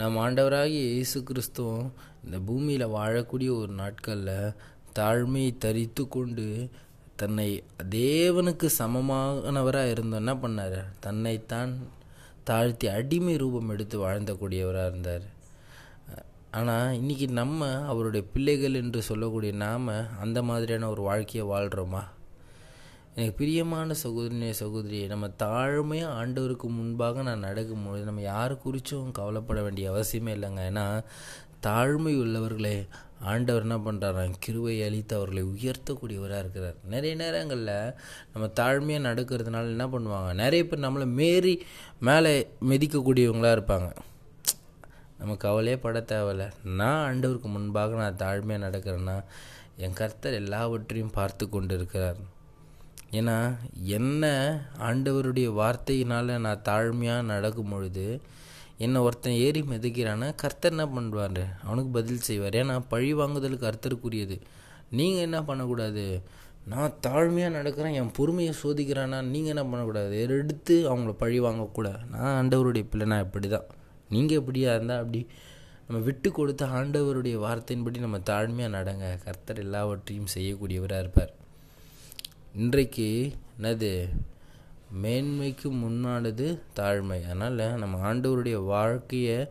[0.00, 1.86] நம் ஆண்டவராகிய இயேசு கிறிஸ்துவும்
[2.24, 4.54] இந்த பூமியில் வாழக்கூடிய ஒரு நாட்களில்
[4.98, 6.46] தாழ்மையை தரித்து கொண்டு
[7.16, 7.46] தன்னை
[7.94, 10.78] தேவனுக்கு சமமானவராக இருந்தோம் என்ன பண்ணார்?
[11.00, 11.72] தன்னைத்தான்
[12.44, 15.26] தாழ்த்தி அடிமை ரூபம் எடுத்து வாழ்ந்தக்கூடியவராக இருந்தார்.
[16.58, 19.90] ஆனால் இன்றைக்கி நம்ம அவருடைய பிள்ளைகள் என்று சொல்லக்கூடிய நாம்
[20.24, 22.02] அந்த மாதிரியான ஒரு வாழ்க்கையை வாழ்கிறோமா
[23.14, 29.86] எனக்கு பிரியமான சகோதரிய சகோதரியை நம்ம தாழ்மையாக ஆண்டவருக்கு முன்பாக நான் நடக்கும்போது நம்ம யாரை குறித்தும் கவலைப்பட வேண்டிய
[29.92, 30.62] அவசியமே இல்லைங்க.
[30.70, 30.84] ஏன்னா
[31.66, 32.88] தாழ்மை உள்ளவர்களே
[33.30, 36.78] ஆண்டவர் என்ன பண்ணுறாராம் கிருவை அழித்து அவர்களை உயர்த்தக்கூடியவராக இருக்கிறார்.
[36.84, 37.74] நிறைய நேரங்களில்
[38.32, 40.32] நம்ம தாழ்மையாக நடக்கிறதுனால என்ன பண்ணுவாங்க?
[40.34, 41.54] நிறைய பேர் நம்மளை மேறி
[42.00, 42.34] மேலே
[42.70, 43.90] மிதிக்கக்கூடியவங்களாக இருப்பாங்க.
[45.18, 46.50] நம்ம கவலையே பட தேவையில்ல.
[46.80, 49.22] நான் ஆண்டவருக்கு முன்பாக நான் தாழ்மையாக நடக்கிறேன்னா
[49.76, 52.20] என் கர்த்தர் எல்லாவற்றையும் பார்த்து கொண்டு இருக்கிறார்
[53.18, 53.36] ஏன்னா
[53.96, 54.24] என்ன
[54.88, 58.20] ஆண்டவருடைய வார்த்தையினால் நான் தாழ்மையாக நடக்கும் பொழுது
[58.84, 61.42] என்னை ஒருத்தன் ஏறி மிதிக்கிறான்னா கர்த்தர் என்ன பண்ணுவார்?
[61.64, 62.54] அவனுக்கு பதில் செய்வார்.
[62.60, 64.36] ஏன்னா பழி வாங்குதலுக்கு கர்த்தருக்குரியது.
[64.90, 66.04] நீங்கள் என்ன பண்ணக்கூடாது?
[66.72, 70.14] நான் தாழ்மையாக நடக்கிறேன் என் பொறுமையை சோதிக்கிறானா நீங்கள் என்ன பண்ணக்கூடாது?
[70.20, 73.68] எடுத்து அவங்கள பழி வாங்கக்கூடாது நான் ஆண்டவருடைய பிள்ளை நான் இப்படி தான்
[74.08, 75.26] நீங்கள் எப்படியா இருந்தால் அப்படி.
[75.86, 79.06] நம்ம விட்டு கொடுத்த ஆண்டவருடைய வார்த்தையின்படி நம்ம தாழ்மையாக நடங்க.
[79.24, 81.32] கர்த்தர் எல்லாவற்றையும் செய்யக்கூடியவராக இருப்பார்.
[82.56, 84.08] இன்றைக்கு என்னது?
[85.02, 87.24] மேன்மைக்கு முன்னானது தாழ்மை.
[87.24, 89.48] அதனால் நம்ம ஆண்டவருடைய வாழ்க்கையை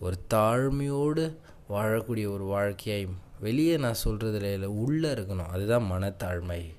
[0.00, 1.36] ஒரு தாழ்மையோடு
[1.68, 3.08] வாழக்கூடிய ஒரு வாழ்க்கையாய்
[3.40, 5.46] வெளியே நான் சொல்கிறதுல இல்லை உள்ளே இருக்கணும்.
[5.46, 6.74] அதுதான் மனத்தாழ்மை.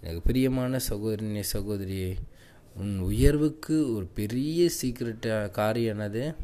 [0.00, 2.14] எனக்கு பிரியமான சகோதரிய சகோதரி
[2.76, 6.34] உன் உயர்வுக்கு ஒரு பெரிய சீக்கிரட்ட காரியம் என்னது?